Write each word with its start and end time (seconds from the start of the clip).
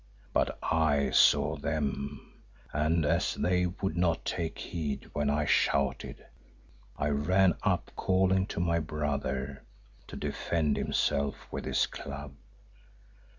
But 0.33 0.57
I 0.63 1.11
saw 1.11 1.57
them 1.57 2.41
and 2.73 3.05
as 3.05 3.35
they 3.35 3.67
would 3.67 3.95
not 3.95 4.25
take 4.25 4.57
heed 4.57 5.07
when 5.13 5.29
I 5.29 5.45
shouted, 5.45 6.25
I 6.97 7.09
ran 7.09 7.53
up 7.61 7.91
calling 7.95 8.47
to 8.47 8.59
my 8.59 8.79
brother 8.79 9.61
to 10.07 10.15
defend 10.15 10.75
himself 10.75 11.47
with 11.51 11.65
his 11.65 11.85
club. 11.85 12.31